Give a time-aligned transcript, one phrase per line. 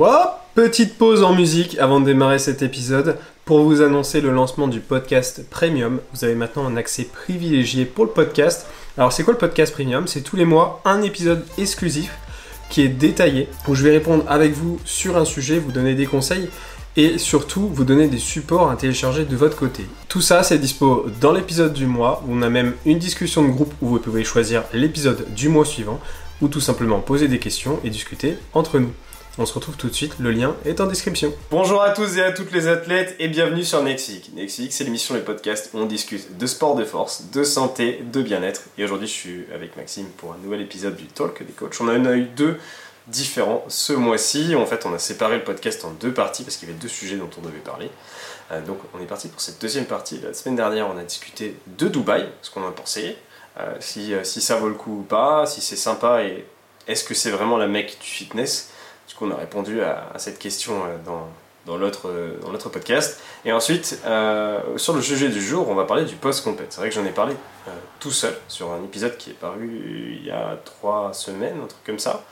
[0.00, 4.68] Oh, petite pause en musique avant de démarrer cet épisode pour vous annoncer le lancement
[4.68, 5.98] du podcast Premium.
[6.14, 8.68] Vous avez maintenant un accès privilégié pour le podcast.
[8.96, 10.06] Alors c'est quoi le podcast Premium?
[10.06, 12.16] C'est tous les mois un épisode exclusif
[12.70, 16.06] qui est détaillé où je vais répondre avec vous sur un sujet, vous donner des
[16.06, 16.48] conseils
[16.96, 19.84] et surtout vous donner des supports à télécharger de votre côté.
[20.06, 23.74] Tout ça c'est dispo dans l'épisode du mois on a même une discussion de groupe
[23.82, 25.98] où vous pouvez choisir l'épisode du mois suivant
[26.40, 28.92] ou tout simplement poser des questions et discuter entre nous.
[29.40, 31.32] On se retrouve tout de suite, le lien est en description.
[31.52, 34.34] Bonjour à tous et à toutes les athlètes et bienvenue sur Nexic.
[34.34, 38.20] Nexic, c'est l'émission Les Podcasts où on discute de sport de force, de santé, de
[38.20, 38.62] bien-être.
[38.78, 41.80] Et aujourd'hui, je suis avec Maxime pour un nouvel épisode du Talk des coachs.
[41.80, 42.58] On en a eu deux
[43.06, 44.56] différents ce mois-ci.
[44.56, 46.88] En fait, on a séparé le podcast en deux parties parce qu'il y avait deux
[46.88, 47.90] sujets dont on devait parler.
[48.50, 50.18] Euh, donc, on est parti pour cette deuxième partie.
[50.20, 53.16] La semaine dernière, on a discuté de Dubaï, ce qu'on a pensé,
[53.60, 56.44] euh, si, euh, si ça vaut le coup ou pas, si c'est sympa et
[56.88, 58.70] est-ce que c'est vraiment la mecque du fitness?
[59.18, 60.96] Du coup, on a répondu à, cette question euh,
[61.66, 63.20] dans, l'autre dans l'autre podcast.
[63.44, 66.68] Et ensuite, euh, sur le sujet du jour, on va parler du post-compète.
[66.70, 67.34] C'est vrai que j'en ai parlé
[67.66, 71.66] euh, tout seul sur un épisode qui est paru il y a trois semaines, un
[71.66, 72.24] truc comme ça.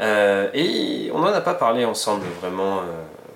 [0.00, 2.82] et on n'en a pas parlé ensemble vraiment.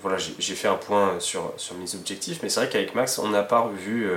[0.00, 3.28] voilà, j'ai fait un point sur, sur mes objectifs, mais c'est vrai qu'avec Max, on
[3.28, 4.10] n'a pas revu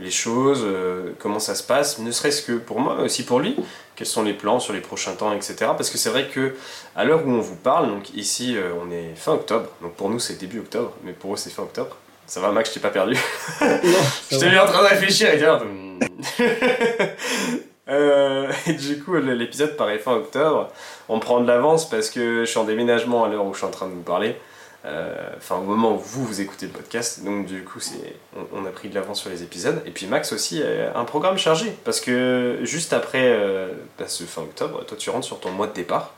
[0.00, 3.40] les choses, euh, comment ça se passe, ne serait-ce que pour moi, mais aussi pour
[3.40, 3.56] lui,
[3.96, 5.56] quels sont les plans sur les prochains temps, etc.
[5.58, 6.54] Parce que c'est vrai que
[6.94, 10.08] à l'heure où on vous parle, donc ici euh, on est fin octobre, donc pour
[10.08, 11.96] nous c'est début octobre, mais pour eux c'est fin octobre.
[12.26, 13.16] Ça va Max, je t'ai pas perdu
[13.60, 15.62] Je t'ai mis en train de réfléchir et dire...
[15.64, 15.98] Hmm.
[17.90, 20.68] Euh, et du coup l'épisode paraît fin octobre,
[21.08, 23.66] on prend de l'avance parce que je suis en déménagement à l'heure où je suis
[23.66, 24.36] en train de vous parler.
[24.84, 28.14] Euh, enfin au moment où vous vous écoutez le podcast donc du coup c'est
[28.52, 29.82] on, a pris de l'avance sur les épisodes.
[29.86, 31.72] Et puis Max aussi a un programme chargé.
[31.84, 35.66] Parce que juste après euh, bah, ce fin octobre toi tu rentres sur ton mois
[35.66, 36.14] de départ.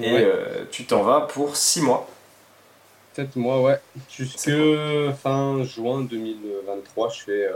[0.00, 2.08] Et euh, tu t'en vas pour 6 mois.
[3.14, 3.78] 7 mois ouais.
[4.08, 4.50] Jusque
[5.22, 7.48] fin juin 2023 je fais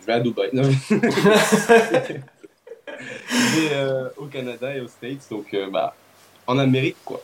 [0.00, 0.50] je vais à Dubaï.
[0.52, 0.94] Non, je
[3.32, 3.74] vais
[4.18, 5.26] au Canada et aux States.
[5.30, 5.96] Donc bah
[6.46, 7.22] en Amérique quoi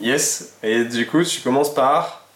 [0.00, 2.26] Yes, et du coup, tu commences par?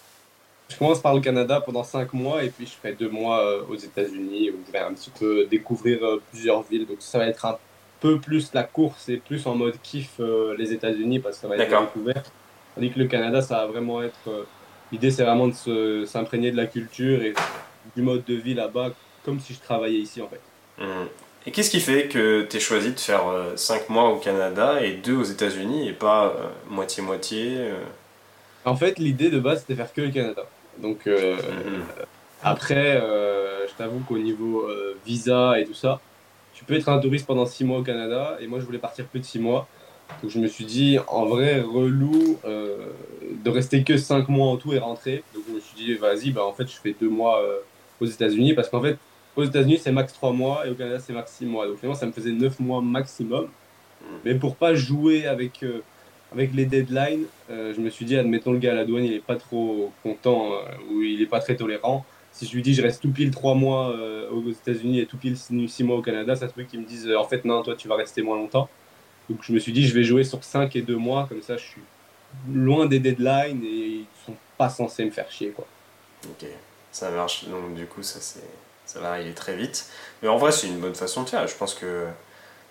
[0.69, 3.63] Je commence par le Canada pendant 5 mois et puis je fais 2 mois euh,
[3.69, 6.87] aux États-Unis où je vais un petit peu découvrir euh, plusieurs villes.
[6.87, 7.57] Donc ça va être un
[8.01, 11.49] peu plus la course et plus en mode kiff euh, les États-Unis parce que ça
[11.49, 12.23] va être découvert.
[12.75, 14.47] Tandis que le Canada, ça va vraiment être.
[14.93, 17.35] L'idée, c'est vraiment de s'imprégner de la culture et
[17.97, 18.91] du mode de vie là-bas,
[19.25, 20.41] comme si je travaillais ici en fait.
[20.79, 21.07] Mmh.
[21.47, 23.23] Et qu'est-ce qui fait que tu as choisi de faire
[23.55, 27.85] 5 euh, mois au Canada et 2 aux États-Unis et pas euh, moitié-moitié euh
[28.65, 30.43] En fait, l'idée de base, c'était faire que le Canada.
[30.79, 31.83] Donc, mhm.
[32.43, 34.69] après, je t'avoue qu'au niveau
[35.05, 36.01] visa et tout ça,
[36.55, 39.07] tu peux être un touriste pendant 6 mois au Canada et moi, je voulais partir
[39.07, 39.67] plus de 6 mois.
[40.23, 44.73] Donc, je me suis dit, en vrai, relou de rester que 5 mois en tout
[44.73, 45.25] et rentrer.
[45.35, 47.43] Donc, je me suis dit, vas-y, bah, en fait, je fais 2 mois
[48.01, 48.99] aux États-Unis parce qu'en fait,
[49.39, 51.67] aux États-Unis, c'est max 3 mois et au Canada, c'est max 6 mois.
[51.67, 53.45] Donc finalement, ça me faisait 9 mois maximum.
[53.45, 54.17] Hmm.
[54.25, 55.83] Mais pour pas jouer avec, euh,
[56.33, 59.13] avec les deadlines, euh, je me suis dit, admettons, le gars à la douane, il
[59.13, 60.59] est pas trop content euh,
[60.91, 62.05] ou il est pas très tolérant.
[62.33, 63.97] Si je lui dis, je reste tout pile 3 mois
[64.31, 67.11] aux États-Unis et tout pile 6 mois au Canada, ça se peut qu'il me dise,
[67.17, 68.69] en fait, non, toi, tu vas rester moins longtemps.
[69.29, 71.57] Donc je me suis dit, je vais jouer sur 5 et 2 mois, comme ça,
[71.57, 71.83] je suis
[72.53, 75.67] loin des deadlines et ils sont pas censés me faire chier, quoi.
[76.27, 76.47] Ok,
[76.93, 77.47] ça marche.
[77.47, 78.45] Donc du coup, ça c'est
[78.89, 79.87] ça va arriver très vite.
[80.23, 81.47] Mais en vrai, c'est une bonne façon de faire.
[81.47, 82.07] Je pense que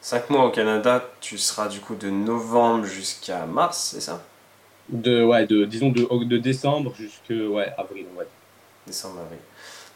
[0.01, 4.23] 5 mois au Canada, tu seras du coup de novembre jusqu'à mars, c'est ça?
[4.89, 8.05] De, ouais, de, disons de, de décembre jusqu'à ouais, avril.
[8.17, 8.25] Ouais.
[8.87, 9.39] Décembre, avril.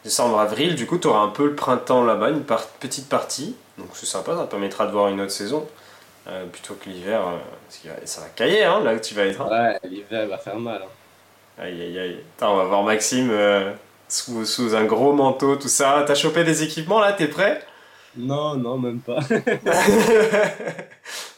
[0.04, 2.44] Décembre, avril, du coup, tu auras un peu le printemps là-bas, une
[2.80, 3.56] petite partie.
[3.78, 5.68] Donc c'est sympa, ça permettra de voir une autre saison.
[6.28, 9.42] Euh, plutôt que l'hiver, euh, ça va cailler hein, là que tu vas être.
[9.42, 9.50] Hein.
[9.50, 10.82] Ouais, l'hiver va faire mal.
[10.84, 11.64] Hein.
[11.64, 12.20] Aïe aïe aïe.
[12.38, 13.30] Attends, on va voir Maxime.
[13.32, 13.74] Euh,
[14.12, 16.04] sous, sous, un gros manteau, tout ça.
[16.06, 17.14] T'as chopé des équipements là?
[17.14, 17.66] T'es prêt?
[18.18, 19.20] Non, non, même pas.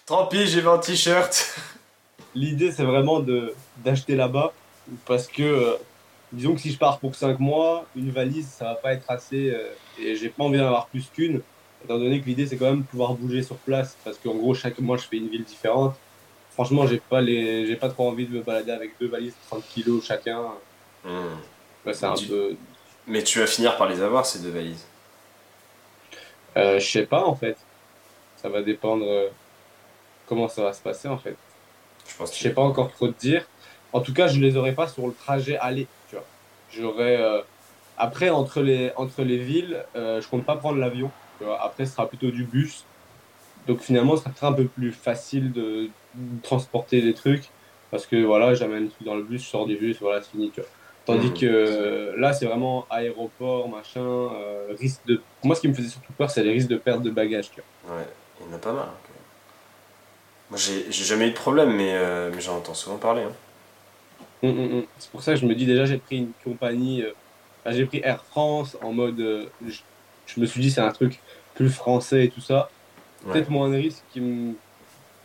[0.07, 1.55] Tant pis, j'ai un t-shirt.
[2.33, 4.53] L'idée, c'est vraiment de d'acheter là-bas
[5.05, 5.75] parce que, euh,
[6.31, 9.51] disons que si je pars pour 5 mois, une valise, ça va pas être assez
[9.51, 9.69] euh,
[10.01, 11.41] et j'ai pas envie d'en avoir plus qu'une.
[11.83, 14.55] Étant donné que l'idée, c'est quand même de pouvoir bouger sur place parce qu'en gros,
[14.55, 15.95] chaque mois, je fais une ville différente.
[16.51, 17.67] Franchement, j'ai pas, les...
[17.67, 20.41] j'ai pas trop envie de me balader avec deux valises de 30 kilos chacun.
[21.91, 22.55] C'est un peu.
[23.07, 24.85] Mais tu vas finir par les avoir, ces deux valises
[26.55, 27.57] euh, Je sais pas, en fait.
[28.37, 29.29] Ça va dépendre euh,
[30.27, 31.35] comment ça va se passer, en fait.
[32.07, 32.33] Je pense.
[32.33, 33.45] sais pas encore trop te dire.
[33.91, 36.25] En tout cas, je les aurai pas sur le trajet aller, tu vois.
[36.71, 37.17] J'aurai.
[37.17, 37.41] Euh,
[37.97, 41.11] après, entre les, entre les villes, euh, je compte pas prendre l'avion.
[41.59, 42.85] Après, ce sera plutôt du bus.
[43.67, 45.89] Donc finalement, ce sera un peu plus facile de
[46.41, 47.49] transporter les trucs.
[47.91, 50.51] Parce que voilà, j'amène tout dans le bus, je sors du bus, voilà, c'est fini.
[50.51, 50.69] Tu vois.
[51.05, 55.21] Tandis que euh, là, c'est vraiment aéroport, machin, euh, risque de.
[55.43, 57.51] Moi, ce qui me faisait surtout peur, c'est les risques de perte de bagages.
[57.51, 57.97] Tu vois.
[57.97, 58.07] Ouais,
[58.39, 58.85] il y en a pas mal.
[58.85, 58.93] hein.
[60.49, 63.23] Moi, j'ai jamais eu de problème, mais, euh, mais j'en entends souvent parler.
[63.23, 63.31] hein.
[64.43, 64.85] Hum, hum, hum.
[64.99, 67.01] C'est pour ça que je me dis déjà, j'ai pris une compagnie.
[67.01, 67.11] euh,
[67.65, 69.49] enfin, j'ai pris Air France en mode.
[69.65, 69.79] je,
[70.25, 71.19] je me suis dit, c'est un truc
[71.55, 72.69] plus français et tout ça.
[73.25, 73.33] Ouais.
[73.33, 74.53] Peut-être moins de risques qui me,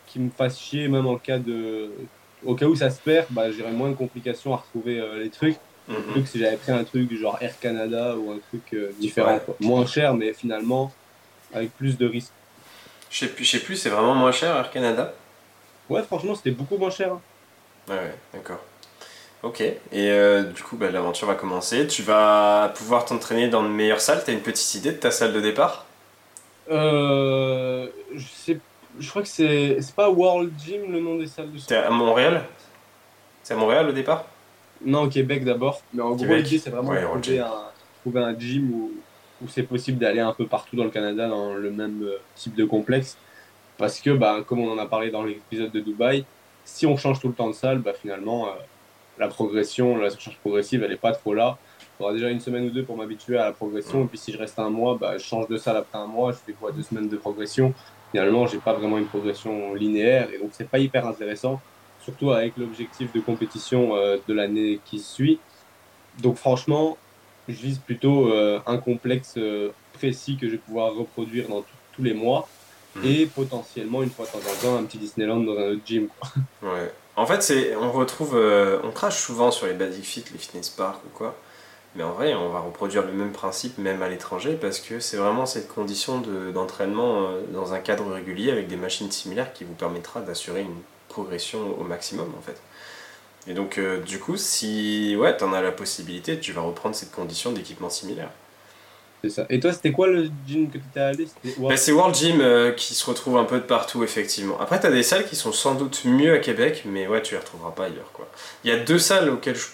[0.07, 1.91] qui me fasse chier, même en cas de.
[2.45, 5.57] Au cas où ça se perd, bah, j'aurais moins de complications à retrouver les trucs.
[5.89, 9.35] Que si j'avais pris un truc genre Air Canada ou un truc euh, différent.
[9.35, 9.41] Ouais.
[9.45, 9.57] quoi.
[9.61, 10.93] Moins cher, mais finalement
[11.53, 12.33] avec plus de risques.
[13.11, 15.15] Je sais plus, plus, c'est vraiment moins cher Air Canada?
[15.89, 17.13] Ouais, franchement, c'était beaucoup moins cher.
[17.13, 17.21] hein.
[17.89, 18.61] Ouais, ouais, d'accord.
[19.43, 21.87] Ok, et euh, du coup, bah, l'aventure va commencer.
[21.87, 24.23] Tu vas pouvoir t'entraîner dans de meilleures salles.
[24.27, 25.87] T'as une petite idée de ta salle de départ?
[26.71, 28.59] Euh, je, sais,
[28.99, 31.89] je crois que c'est c'est pas World Gym le nom des salles de T'es à
[31.89, 32.45] Montréal?
[33.43, 34.27] C'est à Montréal au départ?
[34.85, 35.83] Non, au Québec d'abord.
[35.93, 36.45] Mais en gros, Québec.
[36.45, 37.53] l'idée, c'est vraiment Ouais, de trouver un,
[38.03, 38.93] trouver un gym où,
[39.43, 42.55] où c'est possible d'aller un peu partout dans le Canada dans le même euh, type
[42.55, 43.17] de complexe.
[43.77, 46.25] Parce que, bah, comme on en a parlé dans l'épisode de Dubaï,
[46.65, 48.51] si on change tout le temps de salle, bah, finalement, euh,
[49.19, 51.59] la progression, la surcharge progressive, elle n'est pas trop là.
[51.81, 54.05] Il faudra déjà une semaine ou deux pour m'habituer à la progression.
[54.05, 56.33] Et puis, si je reste un mois, bah, je change de salle après un mois.
[56.33, 56.71] Je fais quoi?
[56.71, 57.75] Deux semaines de progression.
[58.13, 60.29] Finalement, j'ai pas vraiment une progression linéaire.
[60.33, 61.61] Et donc, c'est pas hyper intéressant.
[62.09, 65.39] Surtout avec l'objectif de compétition euh, de l'année qui suit.
[66.23, 66.97] Donc, franchement,
[67.49, 72.03] je vise plutôt euh, un complexe euh, précis que je vais pouvoir reproduire dans tous
[72.03, 72.49] les mois.
[72.97, 73.05] Mm.
[73.05, 76.09] Et potentiellement, une fois de temps en temps, un petit Disneyland dans un autre gym.
[76.09, 76.31] quoi.
[76.63, 76.93] Ouais.
[77.19, 80.71] En fait, c'est, on retrouve, euh, on crache souvent sur les basic fit, les fitness
[80.71, 81.35] parks ou quoi.
[81.97, 85.17] Mais en vrai, on va reproduire le même principe même à l'étranger parce que c'est
[85.17, 89.65] vraiment cette condition de, d'entraînement euh, dans un cadre régulier avec des machines similaires qui
[89.65, 92.61] vous permettra d'assurer une progression au maximum en fait.
[93.49, 97.11] Et donc, euh, du coup, si ouais, t'en as la possibilité, tu vas reprendre cette
[97.11, 98.31] condition d'équipement similaire.
[99.25, 99.47] C'est ça.
[99.51, 101.27] Et toi, c'était quoi le gym que tu étais allé
[101.59, 104.61] Bah, c'est World Gym euh, qui se retrouve un peu de partout, effectivement.
[104.61, 107.41] Après, t'as des salles qui sont sans doute mieux à Québec, mais ouais, tu les
[107.41, 108.29] retrouveras pas ailleurs, quoi.
[108.63, 109.67] Il y a deux salles auxquelles je,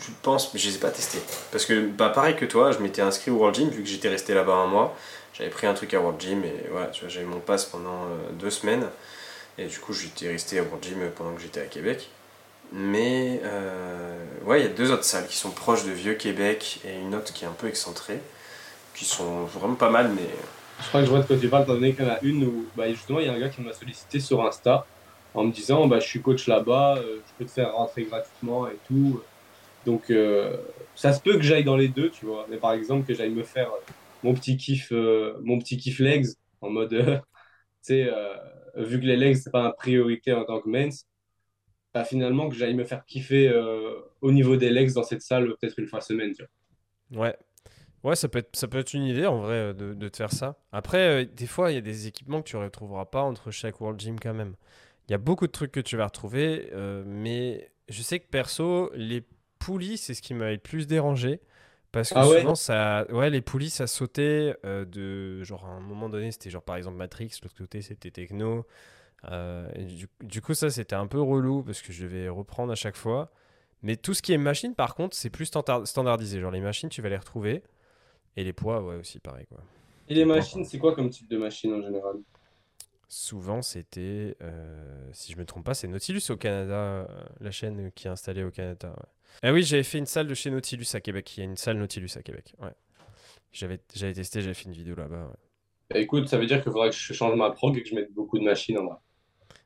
[0.00, 1.22] je pense, mais je les ai pas testées.
[1.50, 4.08] Parce que, bah, pareil que toi, je m'étais inscrit au World Gym, vu que j'étais
[4.08, 4.94] resté là-bas un mois.
[5.32, 8.04] J'avais pris un truc à World Gym, et voilà, tu vois, j'avais mon pass pendant
[8.04, 8.86] euh, deux semaines.
[9.58, 12.10] Et du coup, j'étais resté à World Gym pendant que j'étais à Québec.
[12.72, 16.98] Mais, euh, ouais, il y a deux autres salles qui sont proches de Vieux-Québec, et
[16.98, 18.20] une autre qui est un peu excentrée,
[18.94, 20.28] qui sont vraiment pas mal, mais...
[20.80, 22.18] Je crois que je vois de quoi tu parles, étant donné qu'il y en a
[22.22, 24.86] une où, bah, justement, il y a un gars qui m'a sollicité sur Insta
[25.34, 28.68] en me disant bah, Je suis coach là-bas, euh, je peux te faire rentrer gratuitement
[28.68, 29.22] et tout.
[29.86, 30.56] Donc, euh,
[30.94, 32.46] ça se peut que j'aille dans les deux, tu vois.
[32.50, 33.70] Mais par exemple, que j'aille me faire
[34.22, 36.26] mon petit kiff, mon petit kiff legs
[36.60, 37.22] en mode, tu
[37.82, 38.10] sais,
[38.76, 41.06] vu que les legs, c'est pas une priorité en tant que men's,
[41.94, 45.54] bah, finalement, que j'aille me faire kiffer euh, au niveau des legs dans cette salle
[45.60, 46.44] peut-être une fois semaine, tu
[47.10, 47.24] vois.
[47.24, 47.36] Ouais.
[48.02, 50.16] Ouais, ça peut être, ça peut être une idée en vrai euh, de, de te
[50.16, 50.56] faire ça.
[50.72, 53.50] Après, euh, des fois, il y a des équipements que tu ne retrouveras pas entre
[53.50, 54.56] chaque World Gym quand même.
[55.08, 56.70] Il y a beaucoup de trucs que tu vas retrouver,
[57.04, 59.24] mais je sais que perso, les
[59.58, 61.40] poulies, c'est ce qui m'a le plus dérangé.
[61.92, 65.42] Parce que Ah ouais souvent, ça, ouais, les poulies, ça sautait euh, de.
[65.44, 68.66] Genre, à un moment donné, c'était genre par exemple Matrix, l'autre côté, c'était Techno.
[69.30, 72.72] Euh, et du, du coup, ça, c'était un peu relou parce que je devais reprendre
[72.72, 73.32] à chaque fois.
[73.82, 76.40] Mais tout ce qui est machine, par contre, c'est plus standard- standardisé.
[76.40, 77.62] Genre, les machines, tu vas les retrouver.
[78.36, 79.60] Et les poids, ouais, aussi, pareil, quoi.
[80.08, 82.16] Et les machines, c'est quoi comme type de machine en général?
[83.08, 87.06] Souvent, c'était, euh, si je me trompe pas, c'est Nautilus au Canada,
[87.40, 88.88] la chaîne qui est installée au Canada.
[88.88, 89.06] ouais.
[89.42, 91.36] Ah oui, j'avais fait une salle de chez Nautilus à Québec.
[91.36, 92.54] Il y a une salle Nautilus à Québec.
[92.60, 92.72] Ouais.
[93.52, 95.26] J'avais, j'avais testé, j'avais fait une vidéo là-bas.
[95.26, 95.36] ouais.
[95.90, 97.94] Bah, Écoute, ça veut dire qu'il faudrait que je change ma prog et que je
[97.94, 98.96] mette beaucoup de machines en vrai.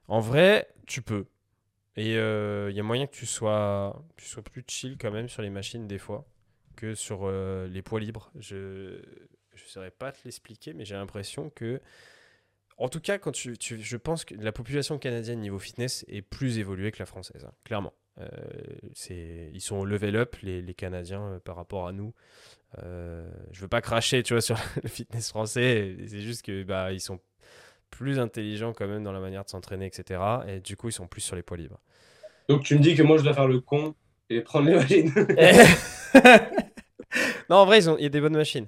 [0.09, 1.27] En vrai, tu peux.
[1.97, 5.29] Et euh, il y a moyen que tu sois, tu sois plus chill quand même
[5.29, 6.27] sur les machines des fois
[6.77, 8.31] que sur euh, les poids libres.
[8.39, 8.57] Je
[8.97, 11.81] ne saurais pas te l'expliquer, mais j'ai l'impression que,
[12.79, 16.23] en tout cas, quand tu, tu- je pense que la population canadienne niveau fitness est
[16.23, 17.95] plus évoluée que la française, hein, clairement.
[18.21, 22.13] Euh, ils sont au level up, les, les Canadiens, euh, par rapport à nous.
[22.83, 25.97] Euh, je veux pas cracher, tu vois, sur le fitness français.
[26.07, 27.21] C'est juste que bah, ils sont
[27.91, 30.21] plus intelligents quand même dans la manière de s'entraîner, etc.
[30.49, 31.81] Et du coup, ils sont plus sur les poids libres.
[32.49, 33.95] Donc tu me dis que moi je dois faire le con
[34.31, 35.13] et prendre les machines.
[37.51, 38.67] non, en vrai, ils ont- il y a des bonnes machines.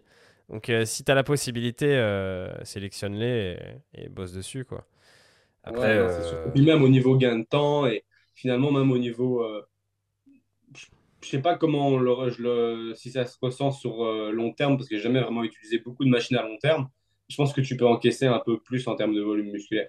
[0.48, 3.56] Donc, euh, si tu as la possibilité, euh, sélectionne-les
[3.94, 4.86] et, et bosse dessus, quoi.
[5.64, 8.04] Après, Ouais, euh, puis même au niveau gain de temps et
[8.38, 9.42] finalement même au niveau...
[9.42, 9.62] euh,
[11.20, 14.96] je sais pas comment le, si ça se ressent sur euh, long terme parce que
[14.96, 16.88] j'ai jamais vraiment utilisé beaucoup de machines à long terme.
[17.28, 19.88] Je pense que tu peux encaisser un peu plus en termes de volume musculaire.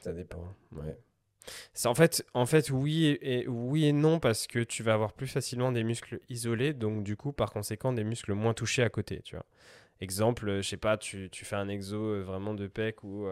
[0.00, 0.42] ça dépend.
[0.72, 0.98] Ouais.
[1.84, 5.28] En fait, en fait oui, et, oui et non, parce que tu vas avoir plus
[5.28, 9.20] facilement des muscles isolés, donc du coup, par conséquent, des muscles moins touchés à côté,
[9.22, 9.46] tu vois.
[10.00, 13.28] Exemple, je sais pas, tu, tu, fais un exo vraiment de pec ou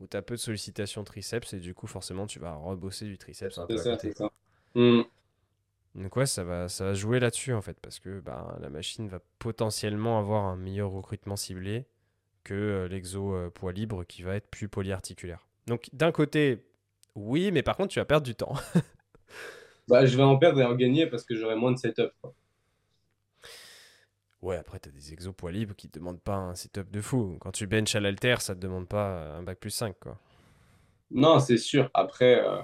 [0.00, 3.18] où tu as peu de sollicitations triceps et du coup, forcément, tu vas rebosser du
[3.18, 4.12] triceps un peu à côté.
[4.12, 4.30] Ça.
[4.74, 5.02] Hmm.
[5.94, 9.08] Donc ouais, ça va, ça va jouer là-dessus en fait, parce que bah, la machine
[9.08, 11.86] va potentiellement avoir un meilleur recrutement ciblé
[12.42, 15.46] que euh, l'exo euh, poids libre qui va être plus polyarticulaire.
[15.66, 16.64] Donc d'un côté,
[17.14, 18.54] oui, mais par contre, tu vas perdre du temps.
[19.88, 22.12] bah, je vais en perdre et en gagner parce que j'aurai moins de setup.
[24.44, 27.00] Ouais, après, tu as des exos poids libres qui te demandent pas un setup de
[27.00, 27.38] fou.
[27.40, 30.18] Quand tu bench à l'alter, ça te demande pas un bac plus 5, quoi.
[31.10, 31.90] Non, c'est sûr.
[31.94, 32.60] Après, euh,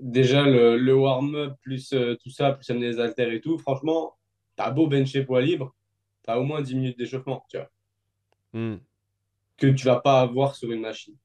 [0.00, 4.16] déjà, le, warm-up, plus euh, tout ça, plus amener les haltères et tout, franchement,
[4.56, 5.74] tu as beau bencher poids libre,
[6.22, 7.70] tu as au moins 10 minutes d'échauffement, tu vois.
[8.52, 8.76] Hmm.
[9.56, 11.16] Que tu vas pas avoir sur une machine.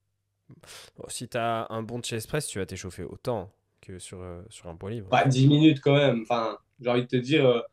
[1.07, 4.69] si tu as un bon chest press, tu vas t'échauffer autant que sur, euh, sur
[4.69, 5.09] un poids libre.
[5.09, 6.23] Pas 10 minutes quand même.
[6.23, 7.63] Enfin, j'ai envie de te dire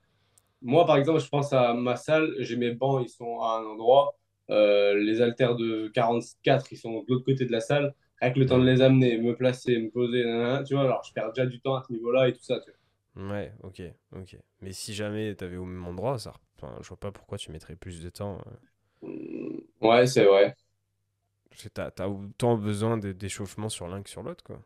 [0.64, 3.64] moi, par exemple, je pense à ma salle, j'ai mes bancs, ils sont à un
[3.64, 4.16] endroit.
[4.50, 7.94] Euh, les haltères de 44, ils sont de l'autre côté de la salle.
[8.20, 10.22] Avec le temps de les amener, me placer, me poser,
[10.66, 12.58] tu vois, alors je perds déjà du temps à ce niveau-là et tout ça.
[12.60, 12.78] Tu vois.
[13.16, 14.36] Ouais, ok, ok.
[14.60, 17.52] Mais si jamais tu avais au même endroit, ça, enfin, je vois pas pourquoi tu
[17.52, 18.38] mettrais plus de temps.
[19.02, 19.08] Euh.
[19.08, 20.56] Mm, ouais, c'est vrai.
[21.56, 24.60] Tu as, autant besoin d'échauffement sur l'un que sur l'autre, quoi.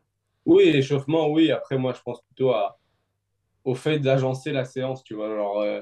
[0.45, 1.51] Oui, l'échauffement, oui.
[1.51, 2.78] Après, moi, je pense plutôt à,
[3.65, 5.31] au fait d'agencer la séance, tu vois.
[5.31, 5.81] Alors, euh,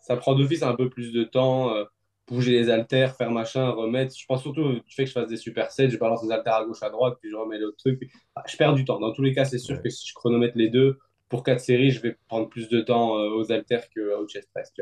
[0.00, 1.84] ça prend d'office un peu plus de temps, euh,
[2.26, 4.14] bouger les haltères, faire machin, remettre.
[4.16, 6.64] Je pense surtout du fait que je fasse des supersets, je balance les haltères à
[6.64, 8.00] gauche, à droite, puis je remets l'autre truc.
[8.46, 9.00] je perds du temps.
[9.00, 11.90] Dans tous les cas, c'est sûr que si je chronomètre les deux, pour quatre séries,
[11.90, 14.72] je vais prendre plus de temps euh, aux haltères qu'au chest press,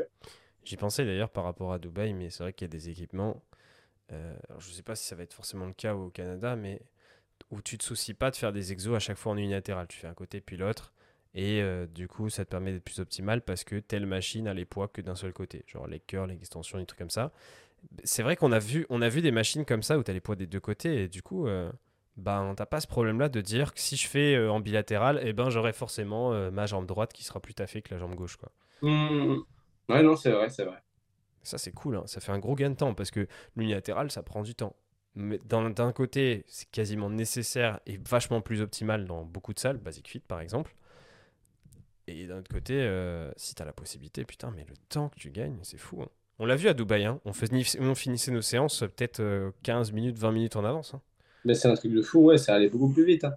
[0.65, 3.43] J'y pensais d'ailleurs par rapport à Dubaï, mais c'est vrai qu'il y a des équipements.
[4.09, 6.81] alors je ne sais pas si ça va être forcément le cas au Canada, mais
[7.51, 9.87] où tu te soucies pas de faire des exos à chaque fois en unilatéral.
[9.87, 10.93] Tu fais un côté puis l'autre.
[11.35, 14.53] Et euh, du coup, ça te permet d'être plus optimal parce que telle machine a
[14.53, 15.63] les poids que d'un seul côté.
[15.67, 17.31] Genre les cœurs, les extensions, des trucs comme ça.
[18.03, 20.13] C'est vrai qu'on a vu, on a vu des machines comme ça où tu as
[20.13, 21.03] les poids des deux côtés.
[21.03, 21.71] Et du coup, euh,
[22.17, 25.33] ben, t'as pas ce problème-là de dire que si je fais euh, en bilatéral, eh
[25.33, 28.37] ben, j'aurai forcément euh, ma jambe droite qui sera plus taffée que la jambe gauche.
[28.37, 28.51] Quoi.
[28.81, 29.37] Mmh.
[29.89, 30.77] Ouais, non, c'est vrai, c'est vrai.
[31.41, 31.97] Ça, c'est cool.
[31.97, 32.03] Hein.
[32.05, 34.75] Ça fait un gros gain de temps parce que l'unilatéral, ça prend du temps.
[35.15, 40.07] Mais d'un côté, c'est quasiment nécessaire et vachement plus optimal dans beaucoup de salles, Basic
[40.07, 40.75] Fit par exemple.
[42.15, 45.31] Et d'un autre côté, euh, si t'as la possibilité, putain, mais le temps que tu
[45.31, 46.01] gagnes, c'est fou.
[46.01, 46.09] Hein.
[46.39, 47.19] On l'a vu à Dubaï, hein.
[47.25, 50.93] on, on, finissait nos séances peut-être 15 euh, minutes, 20 minutes en avance.
[50.93, 51.01] Hein.
[51.45, 53.23] Mais c'est un truc de fou, ouais, ça allait beaucoup plus vite.
[53.23, 53.35] Hein.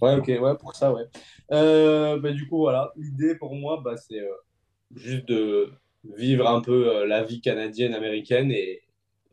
[0.00, 1.04] Ouais, ok, ouais, pour ça, ouais.
[1.52, 4.22] Euh, bah, du coup, voilà, l'idée pour moi, bah, c'est
[4.94, 5.70] juste de
[6.16, 8.82] vivre un peu la vie canadienne, américaine et,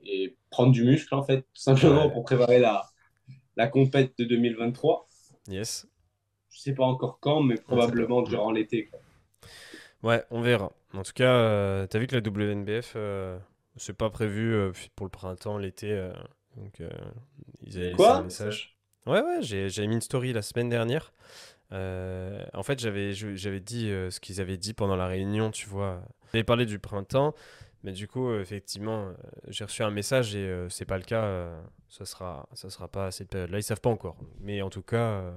[0.03, 2.84] et, prendre du muscle, en fait, tout simplement pour préparer la,
[3.55, 5.08] la compète de 2023.
[5.48, 5.88] Yes.
[6.51, 8.89] Je sais pas encore quand, mais probablement durant l'été.
[10.03, 10.72] Ouais, on verra.
[10.93, 13.38] En tout cas, euh, tu as vu que la WNBF, euh,
[13.77, 16.10] c'est pas prévu euh, pour le printemps, l'été.
[16.58, 16.81] donc,
[17.62, 18.77] ils avaient laissé un message.
[19.08, 21.13] Ouais, ouais, j'ai mis une story la semaine dernière.
[21.72, 23.12] en fait, j'avais
[23.60, 26.01] dit ce qu'ils avaient dit pendant la réunion, tu vois.
[26.34, 27.34] Ils avaient parlé du printemps,
[27.84, 29.13] mais du coup, effectivement,
[29.48, 31.50] j'ai reçu un message et c'est pas le cas.
[31.89, 33.60] ça sera, ça sera pas à cette période-là.
[33.60, 34.17] Ils savent pas encore.
[34.39, 35.34] Mais en tout cas,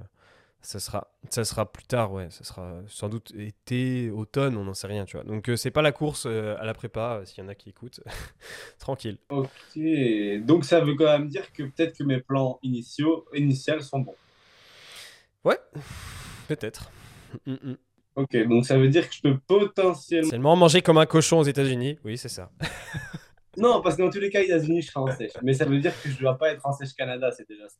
[0.65, 2.27] ça sera, ça sera plus tard, ouais.
[2.31, 5.23] Ça sera sans doute été, automne, on n'en sait rien, tu vois.
[5.23, 7.55] Donc, euh, c'est pas la course euh, à la prépa, euh, s'il y en a
[7.55, 8.01] qui écoutent.
[8.79, 9.19] Tranquille.
[9.29, 9.49] Ok.
[10.41, 14.15] Donc, ça veut quand même dire que peut-être que mes plans initiaux, initiaux sont bons.
[15.43, 15.59] Ouais,
[16.47, 16.89] peut-être.
[17.45, 17.77] Mm, mm, mm.
[18.15, 20.29] Ok, donc ça veut dire que je peux potentiellement.
[20.29, 22.49] Seulement manger comme un cochon aux États-Unis, oui, c'est ça.
[23.57, 25.33] non, parce que dans tous les cas, aux États-Unis, je serai en sèche.
[25.43, 27.77] Mais ça veut dire que je dois pas être en sèche Canada, c'est déjà ça.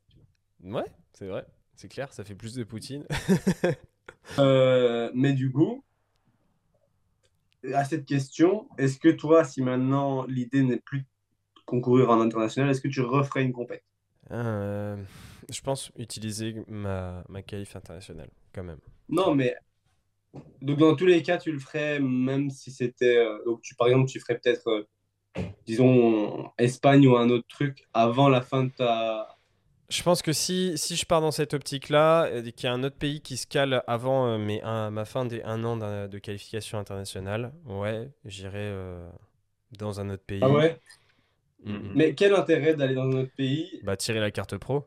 [0.62, 1.46] Ouais, c'est vrai.
[1.75, 3.05] C'est clair, ça fait plus de Poutine.
[4.39, 5.84] Euh, mais du coup,
[7.74, 11.05] à cette question, est-ce que toi, si maintenant l'idée n'est plus de
[11.65, 13.84] concourir en international, est-ce que tu referais une compète?
[14.32, 14.98] Euh,
[15.50, 18.79] Je pense utiliser ma, ma qualif internationale, quand même.
[19.10, 19.55] Non, mais
[20.62, 23.17] donc dans tous les cas, tu le ferais, même si c'était.
[23.17, 24.88] Euh, donc, tu, par exemple, tu ferais peut-être,
[25.65, 29.35] disons, Espagne ou un autre truc avant la fin de ta
[29.89, 32.84] je pense que si, si je pars dans cette optique-là, et qu'il y a un
[32.84, 36.80] autre pays qui se cale avant euh, mais ma fin des un an de, qualification
[36.80, 39.08] internationale, ouais, j'irai euh,
[39.77, 40.42] dans un autre pays.
[40.42, 40.80] Ah ouais?
[41.63, 41.92] Mm, mm.
[41.96, 43.80] Mais quel intérêt d'aller dans un autre pays?
[43.84, 44.86] Bah, tirer la carte pro.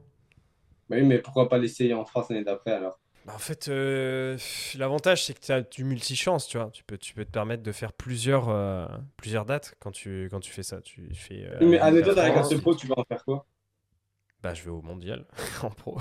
[0.89, 2.99] Bah oui, mais pourquoi pas l'essayer en France l'année d'après alors?
[3.25, 4.37] Bah, En fait, euh,
[4.77, 6.71] l'avantage, c'est que tu as du multi-chance, tu vois.
[6.73, 8.49] Tu peux, tu peux te permettre de faire plusieurs,
[9.17, 10.81] plusieurs dates quand tu, quand tu fais ça.
[10.81, 13.47] Tu fais, mais toi, dans la carte pro, tu vas en faire quoi?
[14.43, 15.27] Bah, je vais au mondial
[15.63, 15.99] en pro.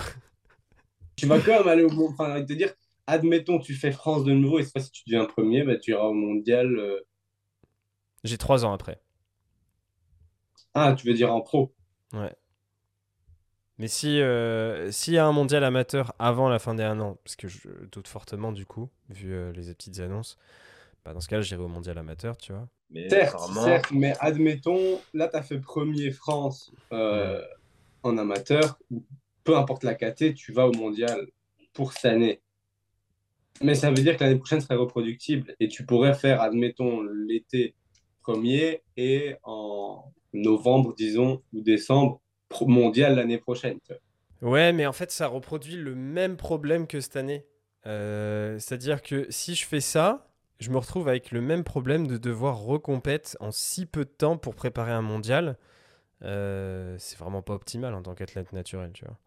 [1.16, 2.12] Tu vas quand même aller au monde.
[2.14, 2.74] Enfin, te dire,
[3.08, 5.92] admettons, tu fais France de nouveau et cette fois, si tu deviens premier, bah, tu
[5.92, 6.76] iras au mondial.
[6.76, 7.00] euh,
[8.24, 9.02] J'ai trois ans après.
[10.74, 11.74] Ah, tu veux dire en pro.
[12.14, 12.34] Ouais.
[13.78, 17.18] Mais si euh, s'il y a un mondial amateur avant la fin des un an,
[17.24, 20.38] parce que je doute fortement du coup, vu euh, les petites annonces,
[21.06, 22.68] bah dans ce cas, j'irai au mondial amateur, tu vois.
[22.90, 27.42] Mais Certes, apparemment- certes, mais admettons, là, tu as fait premier France euh,
[28.08, 28.80] en amateur.
[29.44, 31.28] Peu importe la KT, tu vas au mondial
[31.74, 32.42] pour cette année.
[33.62, 37.76] Mais ça veut dire que l'année prochaine serait reproductible et tu pourrais faire, admettons, l'été
[38.22, 42.22] premier et en novembre, disons, ou décembre,
[42.62, 43.80] mondial l'année prochaine.
[44.42, 47.46] Ouais, mais en fait, ça reproduit le même problème que cette année.
[47.86, 50.28] Euh, C'est-à-dire que si je fais ça,
[50.60, 54.38] je me retrouve avec le même problème de devoir recompète en si peu de temps
[54.38, 55.58] pour préparer un mondial.
[56.24, 59.18] Euh, c'est vraiment pas optimal en tant qu'athlète naturel, tu vois.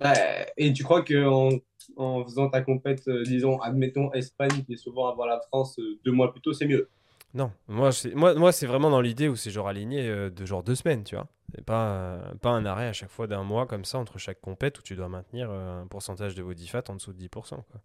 [0.00, 1.50] Ouais, et tu crois qu'en
[1.96, 5.98] en faisant ta compète, euh, disons, admettons, Espagne, qui est souvent avant la France, euh,
[6.04, 6.90] deux mois plus tôt, c'est mieux?
[7.34, 10.62] Non, moi, c'est- moi, moi c'est vraiment dans l'idée où c'est genre aligné de genre
[10.62, 11.28] deux semaines, tu vois.
[11.56, 14.78] Et pas, pas un arrêt à chaque fois d'un mois comme ça entre chaque compète
[14.78, 17.64] où tu dois maintenir un pourcentage de body fat en dessous de 10%.
[17.70, 17.80] Quoi.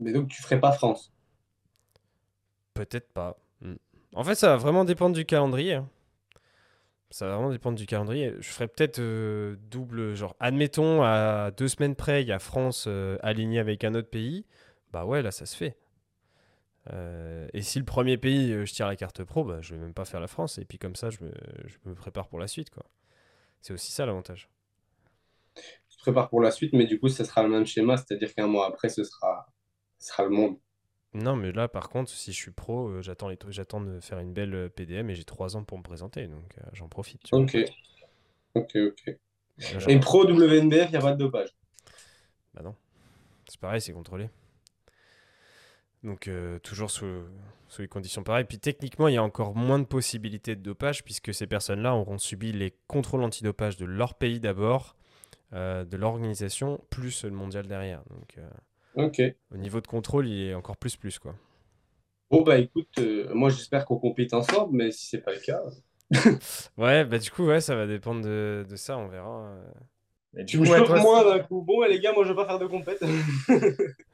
[0.00, 1.12] Mais donc, tu ferais pas France?
[2.74, 3.38] Peut-être pas.
[3.60, 3.76] Hmm.
[4.14, 5.74] En fait, ça va vraiment dépendre du calendrier.
[5.74, 5.88] hein.
[7.10, 8.34] Ça va vraiment dépendre du calendrier.
[8.38, 12.84] Je ferais peut-être euh, double, genre, admettons, à deux semaines près, il y a France
[12.86, 14.46] euh, alignée avec un autre pays.
[14.92, 15.76] Bah ouais, là, ça se fait.
[16.92, 19.92] Euh, et si le premier pays, je tire la carte pro, bah, je vais même
[19.92, 20.58] pas faire la France.
[20.58, 21.32] Et puis comme ça, je me,
[21.66, 22.84] je me prépare pour la suite, quoi.
[23.60, 24.48] C'est aussi ça l'avantage.
[25.88, 28.32] Tu te prépares pour la suite, mais du coup, ça sera le même schéma, c'est-à-dire
[28.34, 29.52] qu'un mois après, ce sera,
[29.98, 30.56] ce sera le monde.
[31.12, 34.20] Non, mais là, par contre, si je suis pro, euh, j'attends les j'attends de faire
[34.20, 37.22] une belle euh, PDM et j'ai trois ans pour me présenter, donc euh, j'en profite.
[37.32, 37.56] Ok.
[38.54, 39.16] Ok, ok.
[39.88, 41.48] Et pro WNBF, il n'y a pas de dopage?
[42.54, 42.74] Bah non.
[43.48, 44.30] C'est pareil, c'est contrôlé.
[46.04, 47.24] Donc euh, toujours sous,
[47.68, 48.44] sous les conditions pareilles.
[48.44, 52.18] Puis techniquement, il y a encore moins de possibilités de dopage puisque ces personnes-là auront
[52.18, 54.96] subi les contrôles antidopage de leur pays d'abord,
[55.52, 58.02] de l'organisation, plus le mondial derrière.
[58.08, 58.36] Donc
[58.94, 59.20] Ok.
[59.52, 61.34] au niveau de contrôle, il est encore plus plus quoi.
[62.30, 65.60] Bon, bah écoute, euh, moi j'espère qu'on compite ensemble, mais si c'est pas le cas.
[66.76, 69.46] Ouais, bah du coup, ouais, ça va dépendre de, de ça, on verra.
[69.48, 69.70] euh.
[70.32, 71.62] Mais Tu du me ouais, toi, moins d'un coup.
[71.62, 73.02] Bon, ouais, les gars, moi je veux pas faire de compète.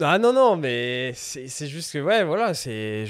[0.00, 3.06] Ah non, non, mais c'est c'est juste que, ouais, voilà, j'ai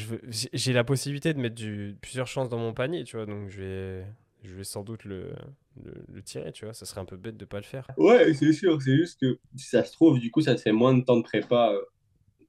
[0.53, 3.63] j'ai la possibilité de mettre du, plusieurs chances dans mon panier, tu vois, donc je
[3.63, 4.07] vais,
[4.45, 5.33] je vais sans doute le,
[5.83, 7.87] le, le tirer, tu vois, ça serait un peu bête de pas le faire.
[7.97, 10.73] ouais, c'est sûr, c'est juste que si ça se trouve, du coup, ça te fait
[10.73, 11.83] moins de temps de prépa euh,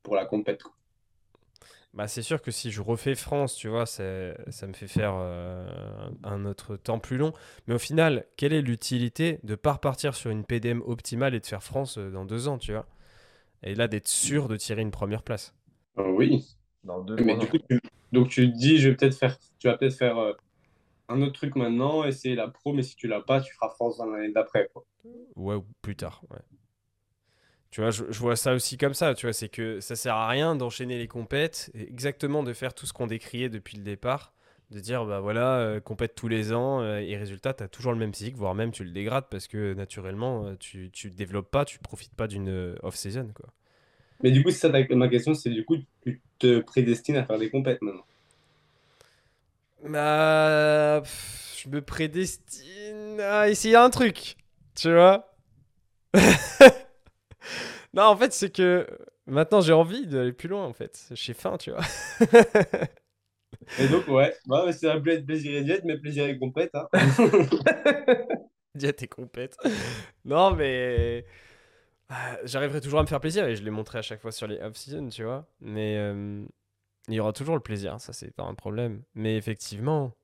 [0.04, 0.64] pour la compète.
[1.94, 4.02] Bah, c'est sûr que si je refais France, tu vois, ça
[4.68, 5.68] me fait faire euh,
[6.24, 7.34] un autre temps plus long,
[7.68, 11.46] mais au final, quelle est l'utilité de pas repartir sur une PDM optimale et de
[11.46, 12.88] faire France euh, dans deux ans, tu vois,
[13.64, 15.54] et là d'être sûr de tirer une première place.
[15.98, 16.46] Oui.
[16.84, 17.80] dans deux, Mais trois du coup, tu-
[18.12, 20.34] donc tu te dis, je vais peut-être faire, tu vas peut-être faire euh,
[21.14, 23.98] un autre truc maintenant, essayer la pro, mais si tu l'as pas, tu feras France
[23.98, 24.70] dans l'année d'après.
[24.74, 24.86] quoi.
[25.36, 26.40] Ouais, ou plus tard, ouais.
[27.72, 30.16] Tu vois, je, je vois ça aussi comme ça, tu vois, c'est que ça sert
[30.16, 33.84] à rien d'enchaîner les compètes, et exactement de faire tout ce qu'on décriait depuis le
[33.84, 34.34] départ,
[34.70, 37.92] de dire, bah voilà, euh, compète tous les ans, euh, et résultat, tu as toujours
[37.92, 41.50] le même cycle, voire même tu le dégrades, parce que naturellement, euh, tu, tu développes
[41.50, 43.50] pas, tu profites pas d'une off-season, quoi.
[44.22, 47.38] Mais du coup, c'est ça ma question, c'est du coup, tu te prédestines à faire
[47.38, 48.06] des compètes maintenant.
[49.84, 54.38] Bah, pff, je me prédestine à essayer un truc,
[54.76, 55.36] tu vois.
[57.94, 58.88] non, en fait, c'est que
[59.26, 61.08] maintenant j'ai envie d'aller plus loin, en fait.
[61.12, 61.82] J'ai faim, tu vois.
[63.80, 66.72] Et donc, ouais, bah, c'est un pla- plaisir et diète, mais plaisir et compète.
[66.76, 66.88] Hein.
[68.76, 69.56] Diète et compète.
[70.26, 71.26] non, mais
[72.10, 74.48] ah, j'arriverai toujours à me faire plaisir et je l'ai montré à chaque fois sur
[74.48, 75.48] les off-season, tu vois.
[75.62, 76.44] Mais euh,
[77.08, 79.04] il y aura toujours le plaisir, ça c'est pas un problème.
[79.16, 80.16] Mais effectivement,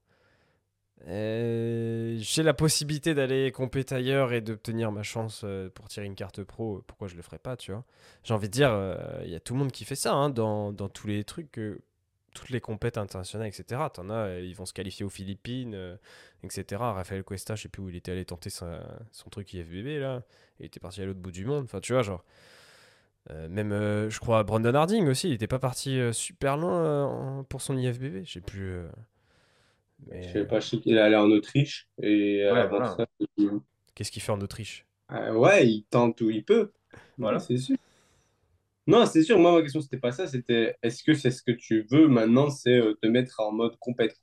[1.08, 6.16] euh, j'ai la possibilité d'aller compéter ailleurs et d'obtenir ma chance euh, pour tirer une
[6.16, 6.84] carte pro.
[6.88, 7.86] Pourquoi je le ferais pas, tu vois
[8.24, 10.30] J'ai envie de dire, euh, il y a tout le monde qui fait ça hein,
[10.30, 11.60] dans, dans tous les trucs
[12.34, 13.82] toutes les compètes internationales, etc.
[13.94, 15.98] T'en as, euh, ils vont se qualifier aux Philippines, euh,
[16.44, 16.64] etc.
[16.80, 20.24] Raphaël Cuesta, je sais plus où il était allé tenter son truc IFBB, là.
[20.60, 21.64] Il était parti à l'autre bout du monde.
[21.66, 22.24] Enfin, tu vois, genre.
[23.32, 27.40] Euh, même, euh, je crois, Brandon Harding aussi, il était pas parti euh, super loin
[27.40, 28.26] euh, pour son IFBB.
[28.26, 28.64] Je sais plus.
[28.72, 28.88] euh,
[30.08, 31.88] mais, Je sais pas, je sais qu'il est allé en Autriche.
[32.02, 32.86] Et Ouais, voilà.
[32.86, 33.06] ça,
[33.94, 34.88] Qu'est-ce qu'il fait en Autriche?
[35.12, 36.72] Euh, ouais, il tente où il peut.
[37.18, 37.48] Voilà.
[37.48, 37.78] C'est sûr.
[38.88, 39.38] Non, c'est sûr.
[39.40, 40.28] Moi, ma question, c'était pas ça.
[40.28, 43.78] C'était est-ce que c'est ce que tu veux maintenant, c'est euh, te mettre en mode
[43.80, 44.18] compète?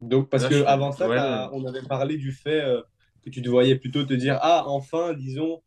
[0.00, 1.52] Donc, parce Là, que je avant ça, ouais, t'as- ouais.
[1.52, 2.82] on avait parlé du fait, euh,
[3.24, 5.62] que tu te voyais plutôt te dire Ah, enfin, disons,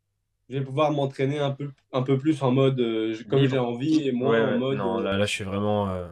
[0.49, 4.07] je vais pouvoir m'entraîner un peu, un peu plus en mode euh, comme j'ai envie
[4.07, 4.57] et moins Ouais, en ouais.
[4.59, 4.77] mode.
[4.77, 6.07] Non, euh, là, là, je suis vraiment, euh,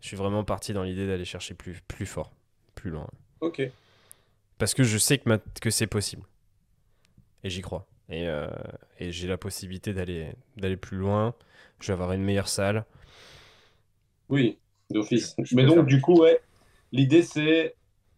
[0.00, 2.32] je suis vraiment parti dans l'idée d'aller chercher plus, plus fort,
[2.74, 3.08] plus loin.
[3.40, 3.72] Ok.
[4.58, 6.22] Parce que je sais que, ma- que c'est possible.
[7.44, 7.86] Et j'y crois.
[8.08, 8.48] Et, euh,
[8.98, 11.34] et j'ai la possibilité d'aller d'aller plus loin.
[11.80, 12.84] Je vais avoir une meilleure salle.
[14.28, 14.58] Oui,
[14.90, 15.34] d'office.
[15.52, 15.84] Mais donc, faire.
[15.84, 16.40] du coup, ouais,
[16.92, 17.76] l'idée c'est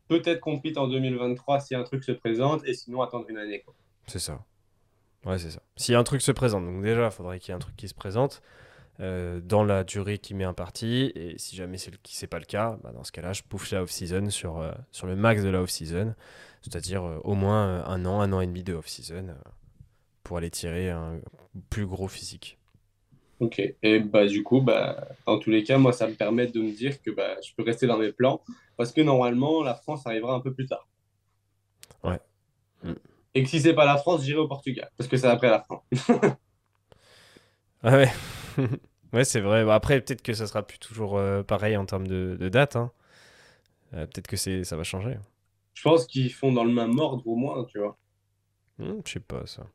[0.08, 3.64] peut-être compete en 2023 si un truc se présente et sinon attendre une année.
[4.06, 4.44] C'est ça.
[5.26, 5.60] Ouais, c'est ça.
[5.76, 7.88] Si un truc se présente, donc déjà, il faudrait qu'il y ait un truc qui
[7.88, 8.42] se présente
[9.00, 11.12] euh, dans la durée qui m'est impartie.
[11.14, 13.82] Et si jamais c'est c'est pas le cas, bah, dans ce cas-là, je pouffe la
[13.82, 16.14] off-season sur, euh, sur le max de la off-season.
[16.62, 19.34] C'est-à-dire euh, au moins un an, un an et demi de off-season
[20.22, 21.20] pour aller tirer un
[21.68, 22.58] plus gros physique.
[23.40, 23.62] Ok.
[23.82, 26.72] Et bah, du coup, bah, dans tous les cas, moi, ça me permet de me
[26.72, 28.42] dire que bah, je peux rester dans mes plans
[28.76, 30.86] parce que normalement, la France arrivera un peu plus tard.
[33.34, 35.62] Et que si c'est pas la France, j'irai au Portugal parce que c'est après la
[35.62, 35.84] France.
[37.82, 38.10] Ah ouais,
[39.12, 39.64] ouais c'est vrai.
[39.64, 42.76] Bah, après, peut-être que ça sera plus toujours euh, pareil en termes de, de date.
[42.76, 42.90] hein.
[43.94, 45.16] Euh, peut-être que c'est ça va changer.
[45.74, 47.98] Je pense qu'ils font dans le même ordre au moins, tu vois.
[48.78, 49.66] Hmm, je sais pas ça.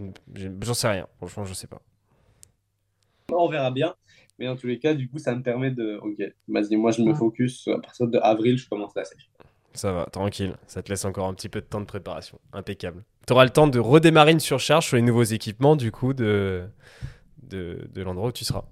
[0.00, 0.14] Une-
[0.62, 1.06] J'en sais rien.
[1.18, 1.82] Franchement, je sais pas.
[3.32, 3.96] On verra bien.
[4.38, 5.98] Mais en tous les cas, du coup, ça me permet de.
[6.02, 7.66] Ok, vas-y, moi, je me focus.
[7.68, 9.30] À partir de avril, je commence la sèche.
[9.74, 10.54] Ça va, tranquille.
[10.66, 12.38] Ça te laisse encore un petit peu de temps de préparation.
[12.52, 13.04] Impeccable.
[13.26, 16.64] Tu auras le temps de redémarrer une surcharge sur les nouveaux équipements, du coup, de,
[17.42, 18.64] de, de l'endroit où tu seras.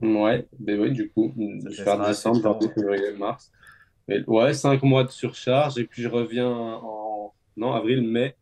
[0.00, 3.50] Ouais, ben oui, du coup, je vais faire décembre, janvier, février, mars.
[4.26, 7.32] Ouais, 5 mois de surcharge, et puis je reviens en.
[7.56, 8.34] Non, avril, mai.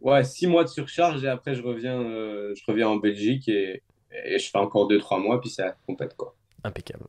[0.00, 3.82] Ouais, 6 mois de surcharge, et après, je reviens, euh, je reviens en Belgique, et,
[4.24, 6.36] et je fais encore 2-3 mois, puis c'est complète, quoi.
[6.62, 7.06] Impeccable.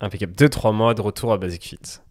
[0.00, 0.34] Impeccable.
[0.34, 2.02] 2-3 mois de retour à Basic Fit.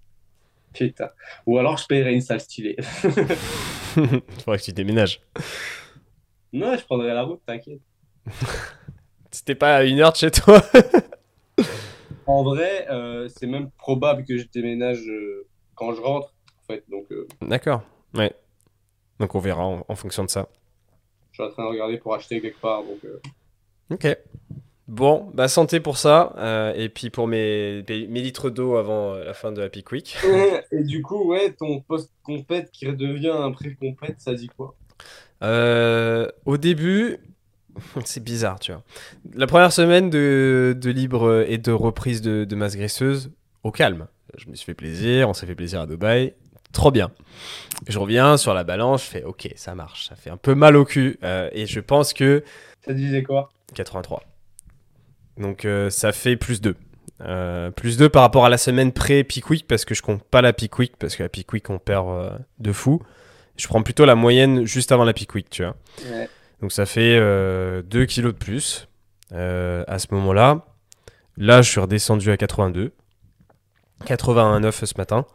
[0.74, 1.10] Putain.
[1.46, 2.76] Ou alors, je paierai une salle stylée.
[2.84, 5.22] Faudrait que tu déménages.
[6.54, 7.82] non, je prendrai la route, t'inquiète.
[9.32, 10.62] C'était pas à une heure de chez toi?
[12.28, 16.84] En vrai, euh, c'est même probable que je déménage euh, quand je rentre, en fait.
[16.90, 17.82] Donc, euh, D'accord.
[18.14, 18.32] Ouais.
[19.20, 20.48] Donc on verra en, en fonction de ça.
[21.32, 23.00] je suis en train de regarder pour acheter quelque part, donc.
[23.90, 24.08] Ok.
[24.88, 26.34] Bon, bah santé pour ça.
[26.38, 30.18] euh, et puis pour mes, mes, litres d'eau avant euh, la fin de Happy Quick.
[30.72, 34.76] Et du coup, ouais, ton post-compète qui redevient un pré-compète, ça dit quoi?
[35.44, 37.18] Euh, au début,
[38.06, 38.84] c'est bizarre, tu vois.
[39.34, 43.32] La première semaine de, de libre et de reprise de, de masse graisseuse,
[43.64, 44.08] au calme.
[44.38, 46.34] Je me suis fait plaisir, on s'est fait plaisir à Dubaï.
[46.74, 47.12] Trop bien.
[47.88, 50.08] Je reviens sur la balance, je fais ok, ça marche.
[50.08, 51.20] Ça fait un peu mal au cul.
[51.24, 52.44] et je pense que
[52.86, 53.50] Ça disait quoi?
[53.74, 54.24] 83.
[55.38, 56.76] Donc euh, ça fait plus 2.
[57.22, 60.42] Euh, plus 2 par rapport à la semaine pré-Peak Week parce que je compte pas
[60.42, 63.02] la Peak Week parce que la Peak Week on perd euh, de fou.
[63.58, 65.76] Je prends plutôt la moyenne juste avant la Peak Week, tu vois.
[66.10, 66.30] Ouais.
[66.62, 68.88] Donc ça fait 2 kilos de plus
[69.32, 70.66] à ce moment-là.
[71.38, 72.92] Là, je suis redescendu à 82.
[74.06, 75.26] 89 ce matin.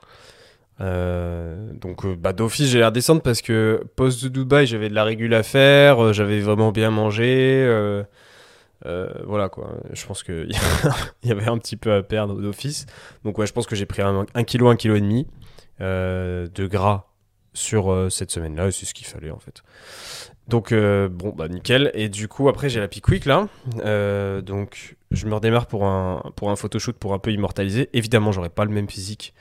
[0.78, 5.34] Donc bah, d'office j'ai l'air descendre parce que post de Dubaï j'avais de la régule
[5.34, 7.64] à faire, j'avais vraiment bien mangé,
[8.84, 9.74] euh, voilà quoi.
[9.92, 10.50] Je pense qu'il
[11.24, 12.86] y avait un petit peu à perdre d'office.
[13.24, 15.26] Donc ouais je pense que j'ai pris un, kilo, un kilo et demi
[15.80, 17.06] euh, de gras
[17.54, 19.62] sur euh, cette semaine-là, c'est ce qu'il fallait en fait.
[20.48, 21.90] Donc bon bah nickel.
[21.94, 23.48] Et du coup après j'ai la Peak Week là,
[24.42, 27.88] donc je me redémarre pour un pour un photoshoot pour un peu immortaliser.
[27.94, 29.34] Évidemment j'aurai pas le même physique.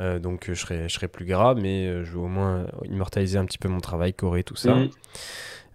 [0.00, 3.68] Donc je serai, je plus gras, mais je vais au moins immortaliser un petit peu
[3.68, 4.74] mon travail, coré, tout ça.
[4.74, 4.90] Mhm.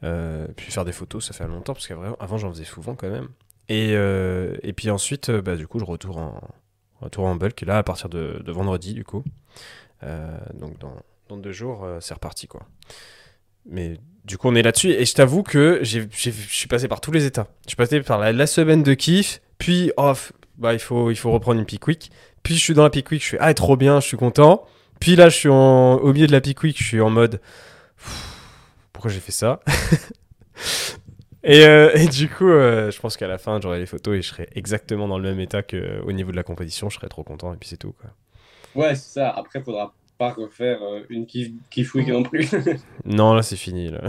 [0.05, 3.09] Euh, puis faire des photos, ça fait longtemps, parce qu'avant avant, j'en faisais souvent quand
[3.09, 3.29] même.
[3.67, 6.41] Et, euh, et puis ensuite, euh, bah, du coup, je retourne en,
[7.01, 9.23] retourne en bulk, là, à partir de, vendredi, du coup.
[10.53, 10.95] Donc dans,
[11.29, 12.61] dans deux jours, c'est reparti, quoi.
[13.65, 17.11] Mais du coup, on est là-dessus, et je t'avoue que je suis passé par tous
[17.11, 17.47] les états.
[17.63, 21.31] Je suis passé par la, semaine de kiff, puis off, bah, il, faut, il faut
[21.31, 22.11] reprendre une peak week.
[22.43, 24.65] Puis je suis dans la peak week, je suis ah, trop bien, je suis content.
[24.99, 27.41] Puis là, je suis au milieu de la peak week, je suis en mode
[28.95, 29.59] pourquoi j'ai fait ça
[31.43, 34.21] et, euh, et du coup, euh, je pense qu'à la fin, j'aurai les photos et
[34.21, 36.89] je serai exactement dans le même état qu'au niveau de la compétition.
[36.89, 37.93] Je serai trop content et puis c'est tout.
[37.93, 38.09] Quoi.
[38.73, 39.29] Ouais, c'est ça.
[39.31, 42.49] Après, faudra pas refaire euh, une kiff, kiff week non plus.
[43.05, 43.89] Non, là, c'est fini.
[43.89, 44.01] Là.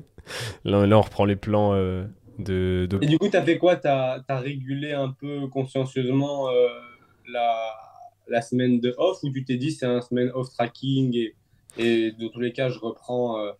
[0.64, 2.04] là, là, on reprend les plans euh,
[2.38, 3.76] de, de- Et du coup, t'as fait quoi?
[3.76, 6.68] T'as, t'as régulé un peu consciencieusement euh,
[7.32, 7.74] la,
[8.28, 11.34] la semaine de off ou tu t'es dit c'est un semaine off tracking et,
[11.78, 13.52] et dans tous les cas, je reprends, euh,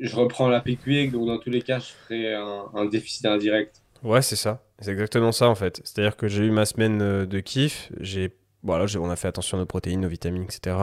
[0.00, 3.82] je reprends la PQ donc dans tous les cas, je ferai un, déficit indirect.
[4.02, 4.62] Ouais, c'est ça.
[4.80, 5.80] C'est exactement ça en fait.
[5.84, 7.90] C'est-à-dire que j'ai eu ma semaine euh, de kiff.
[8.00, 10.74] J'ai voilà, on a fait attention à nos protéines, nos vitamines, etc.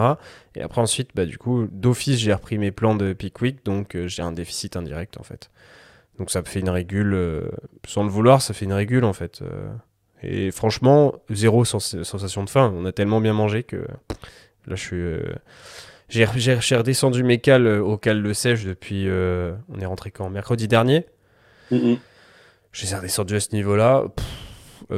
[0.56, 3.96] Et après, ensuite, bah, du coup, d'office, j'ai repris mes plans de peak week, donc
[3.96, 5.50] euh, j'ai un déficit indirect, en fait.
[6.20, 7.50] Donc ça me fait une régule, euh,
[7.88, 9.42] sans le vouloir, ça fait une régule, en fait.
[10.22, 12.72] Et franchement, zéro sensation de faim.
[12.76, 13.78] On a tellement bien mangé que
[14.68, 15.04] là, je suis.
[16.12, 19.08] J'ai redescendu mes cales au cal de sèche depuis.
[19.10, 20.30] on est rentré quand?
[20.30, 21.06] Mercredi dernier.
[21.72, 21.96] Mm
[22.74, 24.06] J'ai redescendu à ce niveau-là.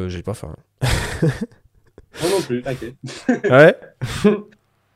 [0.08, 0.56] j'ai pas faim.
[2.22, 2.96] Moi non plus, t'inquiète.
[3.50, 3.76] Ouais?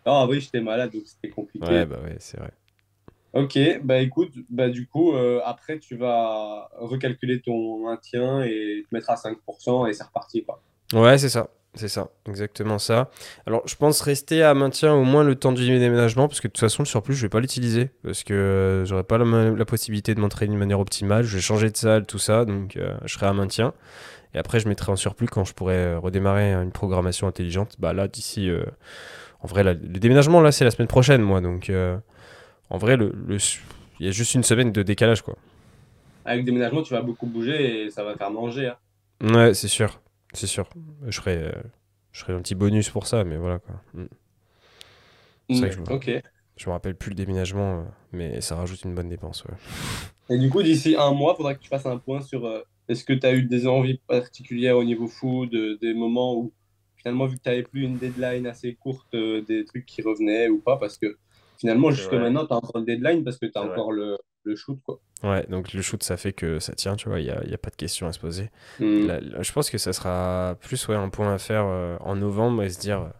[0.09, 1.67] Ah oui, j'étais malade, donc c'était compliqué.
[1.67, 2.51] Ouais, bah ouais, c'est vrai.
[3.33, 8.95] Ok, bah écoute, bah du coup, euh, après, tu vas recalculer ton maintien et te
[8.95, 10.61] mettre à 5% et c'est reparti, quoi.
[10.93, 11.49] Ouais, c'est ça.
[11.77, 13.09] C'est ça, exactement ça.
[13.45, 16.51] Alors, je pense rester à maintien au moins le temps du déménagement, parce que de
[16.51, 20.15] toute façon, le surplus, je vais pas l'utiliser, parce que euh, j'aurai pas la, possibilité
[20.15, 21.23] de m'entraîner d'une manière optimale.
[21.23, 23.73] Je vais changer de salle, tout ça, donc euh, je serai à maintien.
[24.33, 27.75] Et après, je mettrai en surplus quand je pourrai euh, redémarrer une programmation intelligente.
[27.79, 28.49] Bah là, d'ici.
[28.49, 28.63] Euh,
[29.41, 31.41] en vrai, le déménagement, là, c'est la semaine prochaine, moi.
[31.41, 31.71] Donc,
[32.71, 33.13] en vrai, le,
[33.99, 35.35] il y a juste une semaine de décalage, quoi.
[36.25, 38.67] Avec le déménagement, tu vas beaucoup bouger et ça va faire manger.
[38.67, 39.33] Hein.
[39.33, 40.01] Ouais, c'est sûr.
[40.37, 40.69] C'est sûr.
[41.07, 41.51] Je ferai,
[42.11, 43.81] je ferai un petit bonus pour ça, mais voilà, quoi.
[43.93, 44.05] Mm.
[45.49, 46.21] C'est vrai que je me...
[46.57, 49.53] Je me rappelle plus le déménagement, mais ça rajoute une bonne dépense, ouais.
[50.29, 52.47] Et du coup, d'ici un mois, faudra que tu fasses un point sur
[52.87, 56.51] est-ce que tu as eu des envies particulières au niveau food, des moments où
[56.95, 60.49] finalement, vu que tu n'avais plus une deadline assez courte, euh, des trucs qui revenaient
[60.49, 60.77] ou pas?
[60.77, 61.17] Parce que
[61.57, 64.55] finalement, jusque maintenant, tu as encore une deadline parce que tu as encore le, le,
[64.55, 64.79] shoot.
[64.85, 64.99] Quoi.
[65.23, 67.53] Ouais, donc le shoot, ça fait que ça tient, tu vois, il n'y a, y
[67.53, 68.49] a, pas de questions à se poser.
[68.79, 69.07] Hmm.
[69.39, 72.69] je pense que ça sera plus ouais, un point à faire euh, en novembre et
[72.69, 73.11] se dire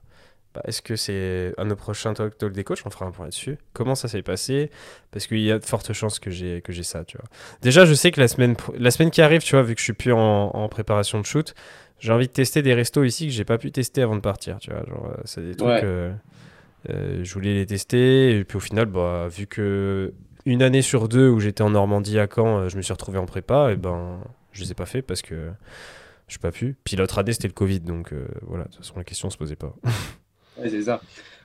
[0.58, 2.80] bah, est-ce que c'est à nos prochains talk, talk des coachs?
[2.84, 3.60] On fera un point là-dessus.
[3.74, 4.72] Comment ça s'est passé?
[5.12, 7.28] Parce qu'il y a de fortes chances que j'ai que j'ai ça, tu vois.
[7.62, 9.84] Déjà, je sais que la semaine la semaine qui arrive, tu vois, vu que je
[9.84, 11.54] suis plus en, préparation de shoot,
[12.00, 14.58] j'ai envie de tester des restos ici que j'ai pas pu tester avant de partir,
[14.58, 14.84] tu vois.
[14.88, 15.84] Genre, euh, c'est des trucs.
[15.84, 16.12] Euh,
[16.90, 20.12] euh, je voulais les tester et puis au final, bah, vu que
[20.52, 23.26] une année sur deux où j'étais en Normandie à Caen, je me suis retrouvé en
[23.26, 24.20] prépa, et ben
[24.52, 25.52] je les ai pas fait parce que
[26.28, 26.76] je n'ai pas pu.
[26.84, 29.56] Puis l'autre année, c'était le Covid, donc voilà, de toute façon, la question se posait
[29.56, 29.76] pas.
[30.60, 31.02] Ouais, c'est ça.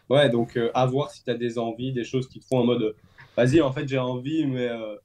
[0.09, 2.59] Ouais, donc euh, à voir si tu as des envies, des choses qui te font
[2.59, 2.95] en mode
[3.37, 4.97] vas-y, en fait, j'ai envie, mais euh,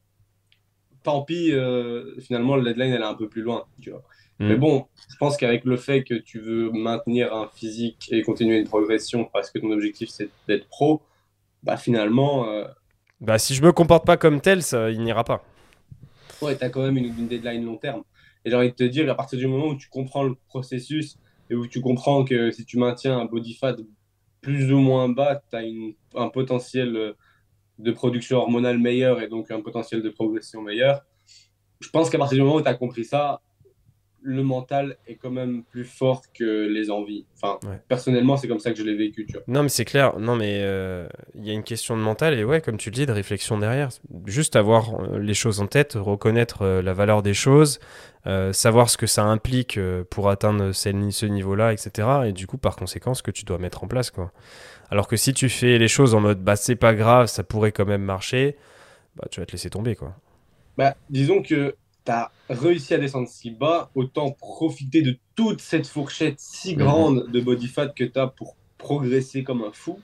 [1.03, 4.03] tant pis, euh, finalement, le deadline, elle est un peu plus loin, tu vois.
[4.39, 4.47] Mm.
[4.47, 8.57] Mais bon, je pense qu'avec le fait que tu veux maintenir un physique et continuer
[8.57, 11.01] une progression parce que ton objectif, c'est d'être pro,
[11.63, 12.45] bah finalement.
[13.19, 15.43] Bah, si je me comporte pas comme tel, ça, il n'ira pas.
[16.41, 18.03] Ouais, tu as quand même une, une deadline long terme.
[18.45, 21.17] Et j'ai envie de te dire, à partir du moment où tu comprends le processus
[21.49, 23.75] et où tu comprends que si tu maintiens un body fat
[24.41, 27.13] plus ou moins bas, tu as un potentiel euh,
[27.79, 31.05] de production hormonale meilleur et donc un potentiel de progression meilleur.
[31.79, 33.41] Je pense qu'à partir du moment où tu as compris ça,
[34.21, 37.25] le mental est quand même plus fort que les envies.
[37.35, 39.25] Enfin, personnellement, c'est comme ça que je l'ai vécu.
[39.25, 39.43] Tu vois.
[39.47, 40.19] Non, mais c'est clair.
[40.19, 42.95] Non, mais euh, il y a une question de mental et ouais, comme tu le
[42.95, 43.89] dis, de réflexion derrière.
[44.25, 47.79] Juste avoir euh, les choses en tête, reconnaître la valeur des choses,
[48.27, 52.07] euh, savoir ce que ça implique euh, pour atteindre ce niveau-là, etc.
[52.25, 54.11] Et du coup, par conséquent, ce que tu dois mettre en place.
[54.11, 54.33] Quoi.
[54.89, 57.71] Alors que si tu fais les choses en mode bah c'est pas grave, ça pourrait
[57.71, 58.57] quand même marcher,
[59.15, 59.95] bah tu vas te laisser tomber.
[59.95, 60.13] quoi.
[60.77, 61.75] Bah, disons que
[62.07, 66.79] tu as réussi à descendre si bas, autant profiter de toute cette fourchette si mhm.
[66.79, 69.99] grande de body fat que tu as pour progresser comme un fou.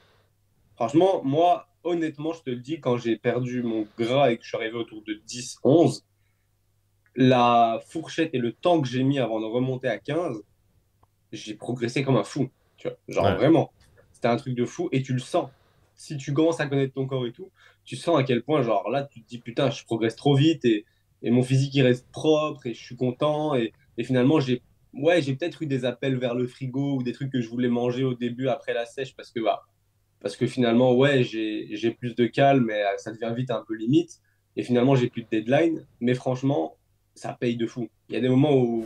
[0.75, 4.49] Franchement, moi, honnêtement, je te le dis, quand j'ai perdu mon gras et que je
[4.49, 6.05] suis arrivé autour de 10, 11,
[7.15, 10.43] la fourchette et le temps que j'ai mis avant de remonter à 15,
[11.31, 12.49] j'ai progressé comme un fou.
[12.75, 13.71] Tu vois, genre vraiment.
[14.11, 15.49] C'était un truc de fou et tu le sens.
[15.95, 17.49] Si tu commences à connaître ton corps et tout,
[17.85, 20.65] tu sens à quel point, genre là, tu te dis putain, je progresse trop vite
[20.65, 20.85] et,
[21.23, 23.55] et mon physique il reste propre et je suis content.
[23.55, 24.62] Et, et finalement, j'ai
[24.93, 27.69] ouais, j'ai peut-être eu des appels vers le frigo ou des trucs que je voulais
[27.69, 29.63] manger au début après la sèche parce que, bah,
[30.21, 34.19] parce que finalement, ouais, j'ai plus de calme mais ça devient vite un peu limite.
[34.55, 35.88] Et finalement, j'ai plus de deadline.
[35.99, 36.77] Mais franchement,
[37.15, 37.89] ça paye de fou.
[38.09, 38.86] Il y a des moments où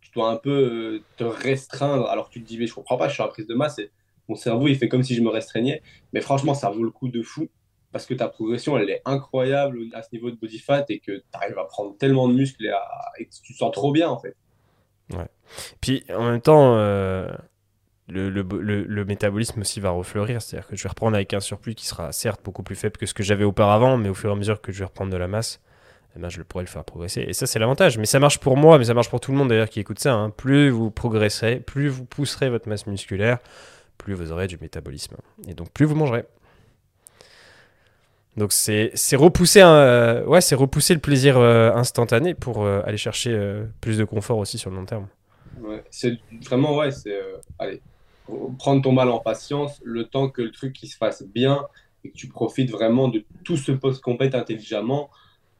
[0.00, 3.08] tu dois un peu euh, te restreindre alors tu te dis, mais je comprends pas,
[3.08, 3.90] je suis à prise de masse et
[4.28, 5.82] mon cerveau il fait comme si je me restreignais.
[6.12, 7.48] Mais franchement, ça vaut le coup de fou
[7.92, 11.12] parce que ta progression elle est incroyable à ce niveau de body fat et que
[11.12, 12.64] tu arrives à prendre tellement de muscles
[13.18, 14.34] et, que tu te sens trop bien en fait.
[15.12, 15.28] Ouais.
[15.80, 17.28] Puis en même temps, euh,
[18.08, 20.40] le, le, le, métabolisme aussi va refleurir.
[20.42, 23.06] C'est-à-dire que je vais reprendre avec un surplus qui sera certes beaucoup plus faible que
[23.06, 25.16] ce que j'avais auparavant, mais au fur et à mesure que je vais reprendre de
[25.16, 25.60] la masse,
[26.16, 27.22] eh ben, je pourrais le faire progresser.
[27.22, 27.98] Et ça, c'est l'avantage.
[27.98, 29.98] Mais ça marche pour moi, mais ça marche pour tout le monde d'ailleurs qui écoute
[29.98, 30.14] ça.
[30.14, 30.30] Hein.
[30.30, 33.38] Plus vous progresserez, plus vous pousserez votre masse musculaire,
[33.98, 35.16] plus vous aurez du métabolisme.
[35.48, 36.24] Et donc, plus vous mangerez.
[38.36, 43.38] Donc, c'est repousser, euh, ouais, repousser le plaisir euh, instantané pour euh, aller chercher
[43.80, 45.08] plus de confort aussi sur le long terme.
[45.60, 47.20] Ouais, c'est vraiment, ouais, c'est.
[47.58, 47.82] allez,
[48.58, 51.66] prendre ton mal en patience, le temps que le truc qui se fasse bien
[52.04, 55.10] et que tu profites vraiment de tout ce post compète intelligemment,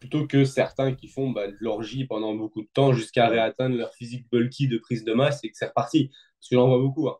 [0.00, 3.94] plutôt que certains qui font bah, de l'orgie pendant beaucoup de temps jusqu'à réatteindre leur
[3.94, 6.08] physique bulky de prise de masse et que c'est reparti.
[6.40, 7.08] Parce que j'en vois beaucoup.
[7.08, 7.18] Hein.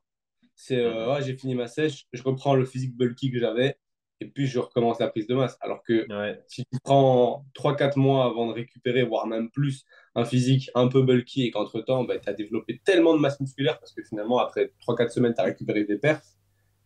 [0.56, 3.76] C'est euh, j'ai fini ma sèche, je reprends le physique bulky que j'avais
[4.22, 5.58] et puis je recommence la prise de masse.
[5.60, 6.06] Alors que
[6.46, 11.02] si tu prends 3-4 mois avant de récupérer, voire même plus, un physique un peu
[11.02, 14.72] bulky et qu'entre-temps, bah, tu as développé tellement de masse musculaire parce que finalement, après
[14.86, 16.36] 3-4 semaines, tu as récupéré des perfs,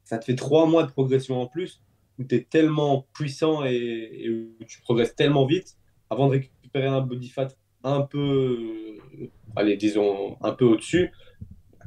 [0.04, 1.82] ça te fait 3 mois de progression en plus
[2.18, 5.76] où tu es tellement puissant et, où tu progresses tellement vite
[6.08, 7.48] avant de récupérer un body fat
[7.84, 11.12] un peu, euh, allez, disons, un peu au-dessus.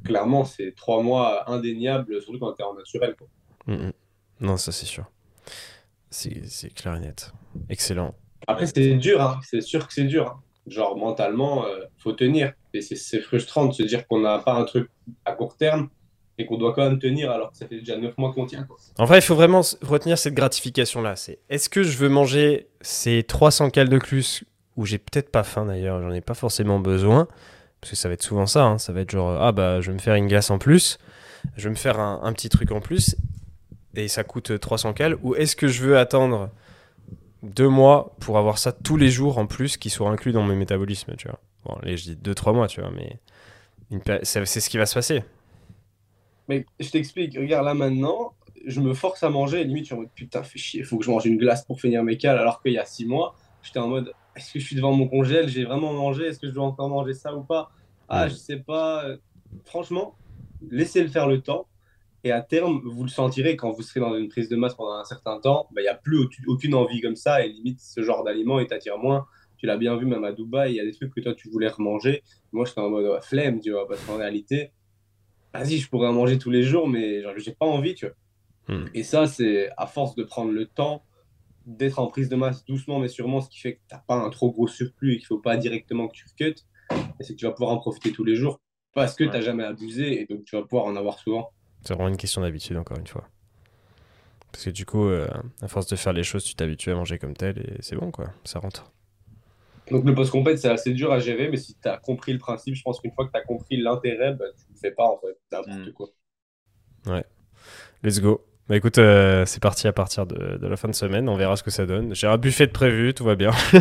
[0.03, 3.15] Clairement, c'est 3 mois indéniables, surtout quand tu es en naturel.
[3.17, 3.27] Quoi.
[3.65, 3.93] Mm, mm.
[4.41, 5.09] Non, ça c'est sûr.
[6.09, 7.33] C'est clair et net.
[7.69, 8.15] Excellent.
[8.47, 9.39] Après, c'est dur, hein.
[9.43, 10.27] c'est sûr que c'est dur.
[10.27, 10.41] Hein.
[10.67, 12.53] Genre, mentalement, il euh, faut tenir.
[12.73, 14.89] Et c'est frustrant de se dire qu'on n'a pas un truc
[15.25, 15.89] à court terme
[16.37, 18.63] et qu'on doit quand même tenir alors que ça fait déjà 9 mois qu'on tient.
[18.63, 18.77] Quoi.
[18.97, 21.15] En vrai, il faut vraiment retenir cette gratification-là.
[21.15, 24.43] C'est est-ce que je veux manger ces 300 cales de plus
[24.77, 27.27] où j'ai peut-être pas faim d'ailleurs, j'en ai pas forcément besoin?
[27.81, 28.63] Parce que ça va être souvent ça.
[28.63, 28.77] Hein.
[28.77, 30.97] Ça va être genre, ah bah, je vais me faire une glace en plus,
[31.57, 33.15] je vais me faire un, un petit truc en plus
[33.95, 36.49] et ça coûte 300 cales Ou est-ce que je veux attendre
[37.43, 40.55] deux mois pour avoir ça tous les jours en plus qui soit inclus dans mes
[40.55, 41.39] métabolismes, tu vois?
[41.65, 43.17] Bon, allez, je dis deux, trois mois, tu vois, mais
[44.23, 45.23] c'est ce qui va se passer.
[46.47, 48.33] Mais je t'explique, regarde là maintenant,
[48.65, 51.05] je me force à manger, limite je suis en mode putain, fais chier, faut que
[51.05, 53.79] je mange une glace pour finir mes cales, alors qu'il y a six mois, j'étais
[53.79, 56.53] en mode est-ce que je suis devant mon congèle, j'ai vraiment mangé, est-ce que je
[56.53, 57.71] dois encore manger ça ou pas?
[58.07, 59.05] Ah, je sais pas.
[59.65, 60.15] Franchement,
[60.71, 61.68] laissez le faire le temps.
[62.23, 64.95] Et à terme, vous le sentirez quand vous serez dans une prise de masse pendant
[64.95, 68.01] un certain temps, bah, il n'y a plus aucune envie comme ça et limite ce
[68.01, 69.25] genre d'aliment il t'attire moins.
[69.57, 71.49] Tu l'as bien vu même à Dubaï, il y a des trucs que toi tu
[71.49, 72.23] voulais remanger.
[72.51, 74.71] Moi j'étais en mode flemme, tu vois, parce qu'en réalité,
[75.53, 78.15] vas-y, je pourrais en manger tous les jours, mais j'ai pas envie, tu vois.
[78.75, 78.85] Hmm.
[78.93, 81.03] Et ça, c'est à force de prendre le temps
[81.65, 84.15] d'être en prise de masse doucement mais sûrement, ce qui fait que tu n'as pas
[84.15, 86.65] un trop gros surplus et qu'il ne faut pas directement que tu recutes,
[87.19, 88.59] c'est que tu vas pouvoir en profiter tous les jours
[88.93, 91.51] parce que tu n'as jamais abusé et donc tu vas pouvoir en avoir souvent.
[91.83, 93.27] C'est vraiment une question d'habitude, encore une fois.
[94.51, 95.27] Parce que du coup, euh,
[95.61, 98.11] à force de faire les choses, tu t'habitues à manger comme tel et c'est bon,
[98.11, 98.31] quoi.
[98.43, 98.91] Ça rentre.
[99.91, 102.75] Donc le post-compète, c'est assez dur à gérer, mais si tu as compris le principe,
[102.75, 105.17] je pense qu'une fois que tu as compris l'intérêt, bah, tu ne fais pas, en
[105.19, 105.93] fait, n'importe mm.
[105.93, 106.07] quoi.
[107.07, 107.25] Ouais.
[108.03, 108.45] Let's go.
[108.67, 111.63] Bah écoute, euh, c'est parti à partir de, la fin de semaine, on verra ce
[111.63, 112.13] que ça donne.
[112.13, 113.49] J'ai un buffet de prévu, tout va bien.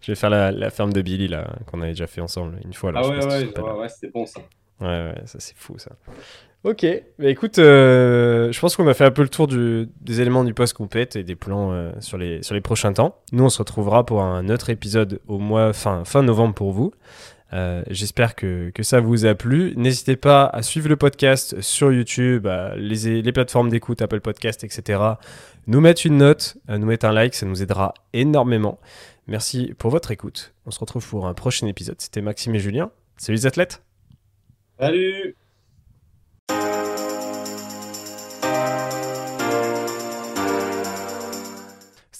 [0.00, 2.90] je vais faire la, ferme de Billy, là, qu'on avait déjà fait ensemble une fois.
[2.90, 4.40] Là, ah ouais, ouais, ouais, ouais c'est bon ça.
[4.80, 5.92] Ouais, ouais, ça c'est fou ça.
[6.64, 6.86] Ok,
[7.18, 10.44] bah écoute, euh, je pense qu'on a fait un peu le tour du, des éléments
[10.44, 13.20] du post compète et des plans euh, sur, les, sur les prochains temps.
[13.32, 16.94] Nous, on se retrouvera pour un autre épisode au mois fin, fin novembre pour vous.
[17.52, 19.74] Euh, j'espère que, que, ça vous a plu.
[19.76, 25.02] N'hésitez pas à suivre le podcast sur YouTube, les, les, plateformes d'écoute, Apple Podcast, etc.
[25.66, 28.80] Nous mettre une note, nous mettre un like, ça nous aidera énormément.
[29.26, 30.54] Merci pour votre écoute.
[30.64, 31.96] On se retrouve pour un prochain épisode.
[31.98, 32.90] C'était Maxime et Julien.
[33.18, 33.82] Salut les athlètes
[34.80, 35.36] Salut